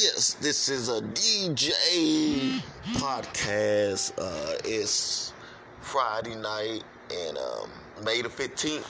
Yes, 0.00 0.34
this 0.34 0.68
is 0.68 0.88
a 0.88 1.00
DJ 1.00 2.62
podcast. 2.98 4.12
Uh, 4.16 4.56
it's 4.64 5.32
Friday 5.80 6.36
night 6.36 6.84
and 7.12 7.36
um, 7.36 7.68
May 8.04 8.22
the 8.22 8.28
15th. 8.28 8.88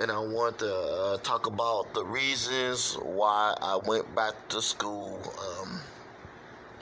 And 0.00 0.10
I 0.10 0.18
want 0.18 0.58
to 0.58 0.74
uh, 0.74 1.18
talk 1.18 1.46
about 1.46 1.94
the 1.94 2.04
reasons 2.04 2.94
why 2.94 3.54
I 3.62 3.78
went 3.86 4.12
back 4.16 4.48
to 4.48 4.60
school. 4.60 5.20
Um, 5.38 5.78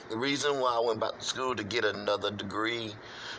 the 0.09 0.17
reason 0.17 0.59
why 0.59 0.75
I 0.75 0.79
went 0.83 0.99
back 0.99 1.19
to 1.19 1.23
school 1.23 1.55
to 1.55 1.63
get 1.63 1.85
another 1.85 2.31
degree 2.31 2.95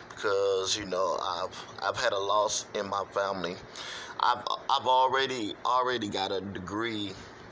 because 0.07 0.77
you 0.77 0.85
know 0.85 1.19
I've 1.21 1.65
I've 1.83 1.97
had 1.97 2.13
a 2.13 2.17
loss 2.17 2.65
in 2.75 2.87
my 2.87 3.03
family. 3.11 3.57
I've 4.21 4.41
I've 4.69 4.87
already 4.87 5.53
already 5.65 6.07
got 6.07 6.31
a 6.31 6.39
degree. 6.39 7.11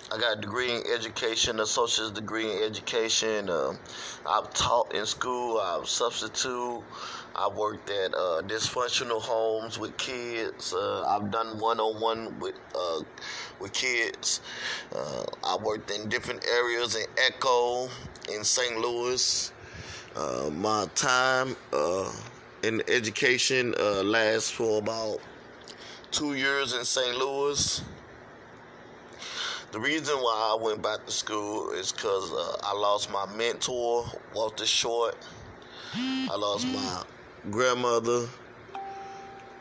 I 0.09 0.17
got 0.17 0.37
a 0.37 0.39
degree 0.39 0.73
in 0.73 0.83
education, 0.93 1.59
associate's 1.59 2.11
degree 2.11 2.49
in 2.49 2.63
education. 2.63 3.49
Um, 3.49 3.77
I've 4.25 4.53
taught 4.53 4.95
in 4.95 5.05
school. 5.05 5.59
I've 5.59 5.87
substitute. 5.89 6.81
I've 7.35 7.53
worked 7.55 7.89
at 7.89 8.13
uh, 8.13 8.41
dysfunctional 8.47 9.21
homes 9.21 9.77
with 9.77 9.97
kids. 9.97 10.73
Uh, 10.73 11.03
I've 11.03 11.29
done 11.29 11.59
one-on-one 11.59 12.39
with 12.39 12.55
uh, 12.73 13.01
with 13.59 13.73
kids. 13.73 14.39
Uh, 14.95 15.25
I 15.43 15.57
worked 15.57 15.91
in 15.91 16.07
different 16.07 16.45
areas 16.53 16.95
in 16.95 17.05
Echo, 17.17 17.89
in 18.33 18.45
St. 18.45 18.79
Louis. 18.79 19.51
Uh, 20.15 20.49
my 20.53 20.87
time 20.95 21.57
uh, 21.73 22.09
in 22.63 22.81
education 22.87 23.73
lasts 24.05 24.49
for 24.49 24.79
about 24.79 25.19
two 26.11 26.33
years 26.33 26.73
in 26.73 26.85
St. 26.85 27.17
Louis. 27.17 27.83
The 29.73 29.79
reason 29.81 30.15
why 30.15 30.55
I 30.57 30.63
went 30.63 30.81
back 30.81 31.05
to 31.05 31.11
school 31.11 31.71
is 31.71 31.91
because 31.91 32.31
uh, 32.31 32.55
I 32.63 32.73
lost 32.73 33.11
my 33.11 33.25
mentor, 33.35 34.05
Walter 34.33 34.65
Short. 34.65 35.17
I 35.93 36.35
lost 36.37 36.65
my 36.67 37.03
grandmother, 37.51 38.27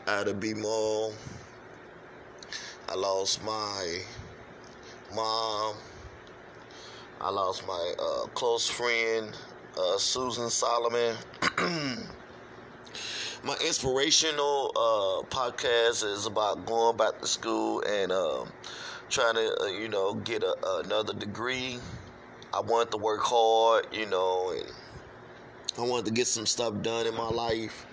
Ada 0.07 0.33
B. 0.33 0.53
Mall. 0.53 1.13
I 2.87 2.95
lost 2.95 3.43
my 3.43 3.99
mom. 5.13 5.75
I 7.19 7.29
lost 7.29 7.67
my 7.67 7.93
uh, 7.99 8.27
close 8.27 8.69
friend, 8.69 9.35
uh, 9.77 9.97
Susan 9.97 10.49
Solomon. 10.49 11.17
my 13.43 13.55
inspirational 13.65 14.71
uh, 14.73 15.25
podcast 15.35 16.09
is 16.09 16.27
about 16.27 16.65
going 16.65 16.95
back 16.95 17.19
to 17.19 17.27
school 17.27 17.81
and 17.81 18.13
um, 18.13 18.47
trying 19.09 19.35
to, 19.35 19.61
uh, 19.61 19.65
you 19.67 19.87
know, 19.87 20.13
get 20.13 20.43
a, 20.43 20.55
another 20.85 21.13
degree. 21.13 21.79
I 22.53 22.61
wanted 22.61 22.91
to 22.91 22.97
work 22.97 23.21
hard, 23.21 23.87
you 23.91 24.05
know, 24.05 24.53
and 24.55 24.65
I 25.77 25.81
wanted 25.81 26.05
to 26.05 26.11
get 26.11 26.27
some 26.27 26.45
stuff 26.45 26.81
done 26.81 27.05
in 27.05 27.15
my 27.15 27.29
life, 27.29 27.85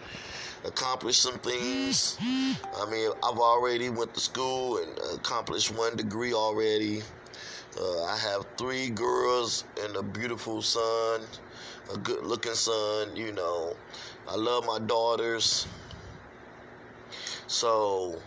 accomplish 0.64 1.18
some 1.18 1.38
things. 1.38 2.16
I 2.20 2.90
mean, 2.90 3.10
I've 3.22 3.38
already 3.38 3.90
went 3.90 4.14
to 4.14 4.20
school 4.20 4.78
and 4.78 4.98
accomplished 5.14 5.76
one 5.76 5.96
degree 5.96 6.32
already. 6.32 7.02
Uh, 7.78 8.04
I 8.04 8.16
have 8.16 8.46
three 8.56 8.88
girls 8.88 9.64
and 9.82 9.96
a 9.96 10.02
beautiful 10.02 10.62
son, 10.62 11.22
a 11.92 11.98
good-looking 11.98 12.54
son. 12.54 13.16
You 13.16 13.32
know, 13.32 13.76
I 14.28 14.36
love 14.36 14.64
my 14.64 14.78
daughters. 14.78 15.66
So, 17.46 18.18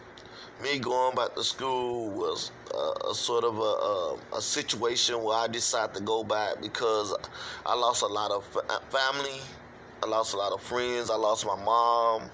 me 0.61 0.79
going 0.79 1.15
back 1.15 1.35
to 1.35 1.43
school 1.43 2.09
was 2.09 2.51
a, 2.73 3.09
a 3.09 3.13
sort 3.13 3.43
of 3.43 3.57
a, 3.57 3.61
a, 3.61 4.37
a, 4.37 4.41
situation 4.41 5.23
where 5.23 5.37
I 5.37 5.47
decided 5.47 5.95
to 5.95 6.01
go 6.01 6.23
back 6.23 6.61
because 6.61 7.15
I 7.65 7.75
lost 7.75 8.01
a 8.01 8.07
lot 8.07 8.31
of 8.31 8.43
family, 8.89 9.39
I 10.03 10.07
lost 10.07 10.33
a 10.33 10.37
lot 10.37 10.51
of 10.51 10.61
friends, 10.61 11.09
I 11.09 11.15
lost 11.15 11.45
my 11.45 11.55
mom. 11.63 12.29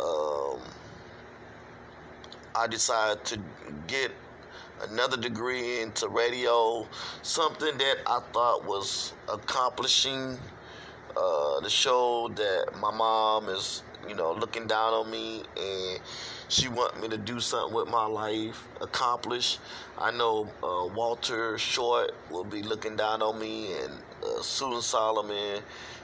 Um, 0.00 0.60
I 2.56 2.66
decided 2.66 3.24
to 3.24 3.40
get 3.86 4.12
another 4.82 5.16
degree 5.16 5.80
into 5.80 6.08
radio, 6.08 6.86
something 7.22 7.76
that 7.78 7.96
I 8.06 8.20
thought 8.32 8.64
was 8.64 9.12
accomplishing. 9.32 10.38
Uh, 11.16 11.60
the 11.60 11.70
show 11.70 12.28
that 12.34 12.72
my 12.80 12.90
mom 12.92 13.48
is, 13.48 13.82
you 14.08 14.14
know, 14.14 14.32
looking 14.32 14.66
down 14.66 14.92
on 14.92 15.10
me 15.10 15.42
and 15.56 16.00
she 16.48 16.68
want 16.68 17.00
me 17.00 17.08
to 17.08 17.16
do 17.16 17.40
something 17.40 17.74
with 17.74 17.88
my 17.88 18.06
life, 18.06 18.68
accomplish. 18.80 19.58
I 19.98 20.10
know 20.10 20.48
uh, 20.62 20.86
Walter 20.94 21.58
Short 21.58 22.14
will 22.30 22.44
be 22.44 22.62
looking 22.62 22.96
down 22.96 23.22
on 23.22 23.40
me, 23.40 23.72
and 23.72 23.92
uh, 24.22 24.42
Susan 24.42 24.82
Solomon, 24.82 25.62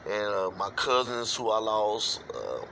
and 0.08 0.34
uh, 0.34 0.50
my 0.56 0.70
cousins 0.70 1.34
who 1.36 1.50
I 1.50 1.58
lost. 1.58 2.22
Uh, 2.34 2.64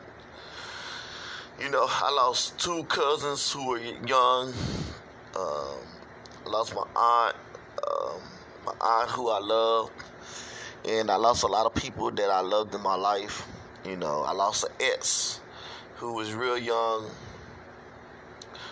you 1.61 1.71
know, 1.71 1.87
I 1.89 2.11
lost 2.13 2.59
two 2.59 2.85
cousins 2.85 3.53
who 3.53 3.69
were 3.69 3.79
young. 3.79 4.53
Um, 5.37 5.79
I 6.47 6.49
lost 6.49 6.75
my 6.75 6.87
aunt, 6.97 7.37
um, 7.87 8.21
my 8.65 8.73
aunt 8.81 9.11
who 9.11 9.29
I 9.29 9.41
love, 9.41 9.91
and 10.89 11.11
I 11.11 11.17
lost 11.17 11.43
a 11.43 11.49
lot 11.49 11.67
of 11.67 11.75
people 11.75 12.11
that 12.13 12.31
I 12.31 12.41
loved 12.41 12.75
in 12.75 12.81
my 12.81 12.95
life. 12.95 13.47
You 13.89 13.97
know, 13.97 14.23
I 14.23 14.33
lost 14.33 14.65
an 14.65 14.71
ex 14.81 15.41
who 15.97 16.13
was 16.13 16.35
real 16.35 16.59
young. 16.59 17.09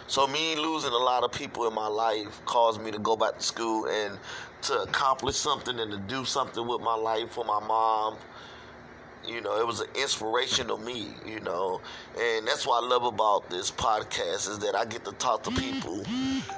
So 0.09 0.27
me 0.27 0.57
losing 0.57 0.93
a 0.93 0.99
lot 0.99 1.25
of 1.25 1.33
people 1.33 1.67
in 1.67 1.73
my 1.73 1.87
life 1.87 2.45
caused 2.45 2.83
me 2.83 2.91
to 2.91 2.99
go 2.99 3.17
back 3.17 3.39
to 3.39 3.43
school 3.43 3.87
and 3.87 4.19
to 4.63 4.83
accomplish 4.83 5.37
something 5.37 5.81
and 5.81 5.91
to 5.91 5.97
do 5.97 6.27
something 6.27 6.69
with 6.69 6.83
my 6.83 6.95
life 6.95 7.31
for 7.31 7.47
my 7.47 7.61
mom. 7.67 8.19
You 9.27 9.41
know, 9.41 9.59
it 9.59 9.67
was 9.67 9.81
an 9.81 9.89
inspiration 9.95 10.69
to 10.69 10.77
me, 10.77 11.09
you 11.27 11.41
know. 11.41 11.81
And 12.19 12.47
that's 12.47 12.67
what 12.67 12.85
I 12.85 12.87
love 12.87 13.05
about 13.05 13.51
this 13.51 13.71
podcast 13.71 14.49
is 14.49 14.59
that 14.61 14.77
I 14.77 14.85
get 14.85 15.05
to 15.05 15.13
talk 15.13 15.43
to 15.45 15.51
people 15.51 16.03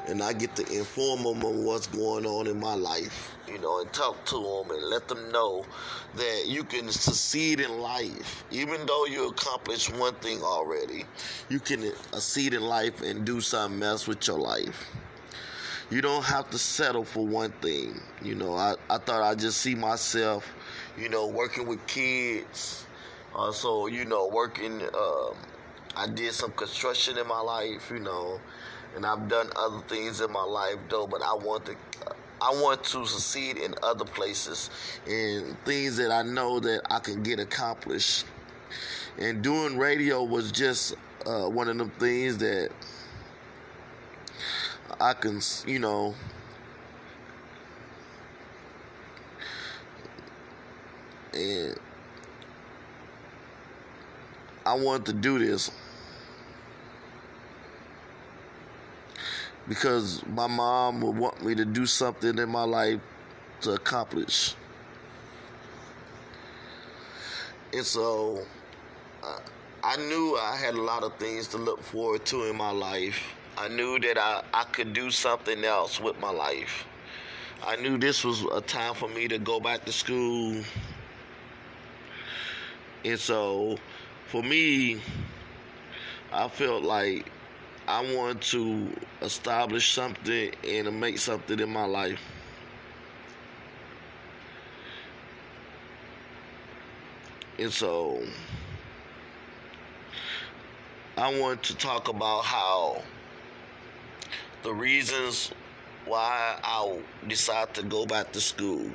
and 0.06 0.22
I 0.22 0.32
get 0.32 0.54
to 0.56 0.62
inform 0.70 1.22
them 1.22 1.42
of 1.42 1.56
what's 1.56 1.86
going 1.86 2.26
on 2.26 2.46
in 2.46 2.60
my 2.60 2.74
life, 2.74 3.34
you 3.46 3.58
know, 3.58 3.80
and 3.80 3.92
talk 3.92 4.22
to 4.26 4.36
them 4.36 4.76
and 4.76 4.84
let 4.90 5.08
them 5.08 5.32
know 5.32 5.64
that 6.16 6.44
you 6.46 6.64
can 6.64 6.90
succeed 6.90 7.60
in 7.60 7.78
life. 7.80 8.44
Even 8.50 8.84
though 8.86 9.06
you 9.06 9.28
accomplished 9.28 9.94
one 9.96 10.14
thing 10.16 10.42
already, 10.42 11.04
you 11.48 11.60
can 11.60 11.92
succeed 12.12 12.54
in 12.54 12.62
life 12.62 13.00
and 13.02 13.24
do 13.24 13.40
something 13.40 13.82
else 13.82 14.06
with 14.06 14.26
your 14.26 14.38
life. 14.38 14.90
You 15.90 16.02
don't 16.02 16.24
have 16.24 16.50
to 16.50 16.58
settle 16.58 17.04
for 17.04 17.26
one 17.26 17.50
thing. 17.62 17.98
You 18.22 18.34
know, 18.34 18.54
I, 18.54 18.74
I 18.90 18.98
thought 18.98 19.22
I'd 19.22 19.38
just 19.38 19.58
see 19.62 19.74
myself, 19.74 20.54
you 20.98 21.08
know, 21.08 21.26
working 21.26 21.66
with 21.66 21.86
kids. 21.86 22.84
Also, 23.34 23.86
you 23.86 24.04
know, 24.04 24.26
working, 24.26 24.82
um, 24.82 25.34
I 25.96 26.06
did 26.06 26.32
some 26.32 26.52
construction 26.52 27.18
in 27.18 27.26
my 27.26 27.40
life, 27.40 27.90
you 27.90 28.00
know, 28.00 28.40
and 28.96 29.04
I've 29.06 29.28
done 29.28 29.48
other 29.56 29.80
things 29.88 30.20
in 30.20 30.32
my 30.32 30.42
life 30.42 30.78
though, 30.88 31.06
but 31.06 31.22
I 31.22 31.34
want 31.34 31.66
to 31.66 31.76
I 32.40 32.50
want 32.52 32.84
to 32.84 33.04
succeed 33.04 33.56
in 33.56 33.74
other 33.82 34.04
places 34.04 34.70
and 35.08 35.56
things 35.64 35.96
that 35.96 36.12
I 36.12 36.22
know 36.22 36.60
that 36.60 36.82
I 36.90 37.00
can 37.00 37.22
get 37.22 37.40
accomplished. 37.40 38.26
And 39.18 39.42
doing 39.42 39.76
radio 39.76 40.22
was 40.22 40.52
just 40.52 40.94
uh, 41.26 41.48
one 41.48 41.68
of 41.68 41.76
them 41.78 41.90
things 41.98 42.38
that 42.38 42.70
I 45.00 45.14
can, 45.14 45.40
you 45.66 45.80
know, 45.80 46.14
and 51.38 51.78
I 54.66 54.74
wanted 54.74 55.06
to 55.06 55.12
do 55.12 55.38
this 55.38 55.70
because 59.68 60.26
my 60.26 60.46
mom 60.46 61.00
would 61.00 61.16
want 61.16 61.44
me 61.44 61.54
to 61.54 61.64
do 61.64 61.86
something 61.86 62.38
in 62.38 62.48
my 62.48 62.64
life 62.64 63.00
to 63.60 63.72
accomplish. 63.72 64.54
And 67.72 67.84
so 67.84 68.42
uh, 69.22 69.38
I 69.84 69.96
knew 69.96 70.36
I 70.40 70.56
had 70.56 70.74
a 70.74 70.82
lot 70.82 71.02
of 71.02 71.16
things 71.16 71.48
to 71.48 71.58
look 71.58 71.82
forward 71.82 72.24
to 72.26 72.44
in 72.44 72.56
my 72.56 72.70
life. 72.70 73.20
I 73.56 73.68
knew 73.68 73.98
that 74.00 74.18
I, 74.18 74.42
I 74.54 74.64
could 74.64 74.92
do 74.92 75.10
something 75.10 75.64
else 75.64 76.00
with 76.00 76.18
my 76.20 76.30
life. 76.30 76.84
I 77.66 77.76
knew 77.76 77.98
this 77.98 78.24
was 78.24 78.42
a 78.54 78.60
time 78.60 78.94
for 78.94 79.08
me 79.08 79.28
to 79.28 79.38
go 79.38 79.60
back 79.60 79.84
to 79.84 79.92
school. 79.92 80.62
And 83.04 83.18
so 83.18 83.78
for 84.26 84.42
me, 84.42 85.00
I 86.32 86.48
felt 86.48 86.82
like 86.82 87.30
I 87.86 88.02
wanted 88.14 88.42
to 88.42 88.88
establish 89.22 89.92
something 89.92 90.52
and 90.66 90.84
to 90.84 90.90
make 90.90 91.18
something 91.18 91.58
in 91.58 91.70
my 91.70 91.86
life. 91.86 92.20
And 97.58 97.72
so 97.72 98.22
I 101.16 101.36
want 101.40 101.62
to 101.64 101.76
talk 101.76 102.08
about 102.08 102.44
how 102.44 103.02
the 104.62 104.72
reasons 104.72 105.50
why 106.04 106.58
I 106.62 106.98
decided 107.26 107.74
to 107.74 107.82
go 107.82 108.06
back 108.06 108.32
to 108.32 108.40
school. 108.40 108.90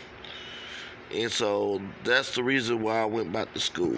And 1.14 1.32
so 1.32 1.82
that's 2.04 2.36
the 2.36 2.44
reason 2.44 2.82
why 2.82 3.02
I 3.02 3.06
went 3.06 3.32
back 3.32 3.54
to 3.54 3.60
school. 3.60 3.98